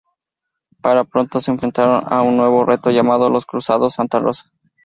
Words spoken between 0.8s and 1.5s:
Pero pronto